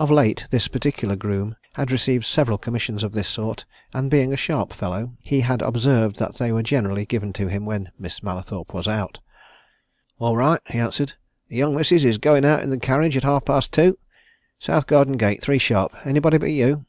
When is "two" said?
13.70-13.96